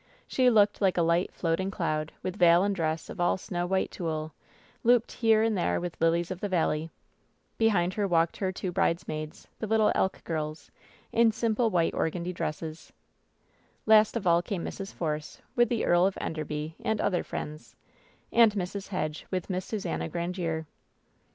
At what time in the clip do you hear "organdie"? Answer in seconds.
11.93-12.33